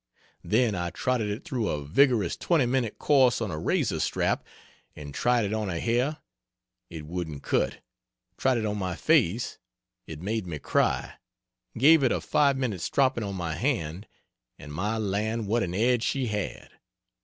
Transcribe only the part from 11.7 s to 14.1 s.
gave it a 5 minute stropping on my hand,